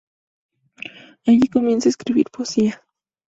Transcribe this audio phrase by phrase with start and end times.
[1.27, 2.81] Allí comienza a escribir poesía.